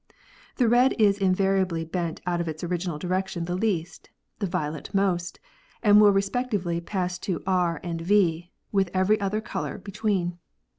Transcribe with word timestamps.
The 0.55 0.67
red 0.67 0.93
is 0.99 1.19
invariably 1.19 1.85
bent 1.85 2.21
out 2.25 2.41
of 2.41 2.47
its 2.47 2.63
original 2.63 2.97
direction 2.97 3.45
the 3.45 3.53
least, 3.53 4.09
the 4.39 4.47
violet 4.47 4.89
most, 4.95 5.39
and 5.83 6.01
will 6.01 6.11
respectively 6.11 6.81
pass 6.81 7.19
to 7.19 7.43
R 7.45 7.79
and 7.83 8.01
V, 8.01 8.49
with 8.71 8.89
every 8.95 9.21
other 9.21 9.41
color 9.41 9.77
between. 9.77 10.39